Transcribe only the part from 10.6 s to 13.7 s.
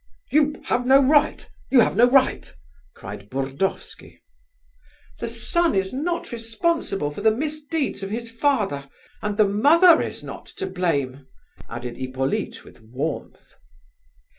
blame," added Hippolyte, with warmth.